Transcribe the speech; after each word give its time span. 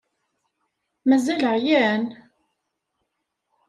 Mazal 1.07 1.41
ɛyan? 1.55 2.03